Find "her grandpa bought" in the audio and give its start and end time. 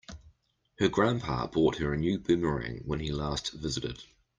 0.79-1.75